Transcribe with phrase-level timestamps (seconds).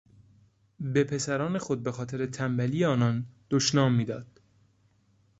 [0.79, 4.41] به پسران خود به خاطر تنبلی آنان دشنام میداد.